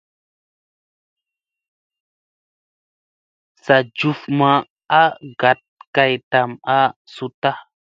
[3.65, 4.51] Sa njuf ma
[5.01, 5.03] a
[5.39, 5.59] gat
[5.95, 6.79] kay tam a
[7.13, 7.51] suuta.